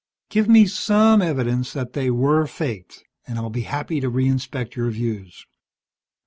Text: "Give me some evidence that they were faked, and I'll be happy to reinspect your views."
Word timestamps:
"Give 0.31 0.49
me 0.49 0.65
some 0.65 1.21
evidence 1.21 1.73
that 1.73 1.93
they 1.93 2.09
were 2.09 2.47
faked, 2.47 3.03
and 3.27 3.37
I'll 3.37 3.51
be 3.51 3.61
happy 3.69 3.99
to 4.01 4.09
reinspect 4.09 4.73
your 4.75 4.89
views." 4.89 5.45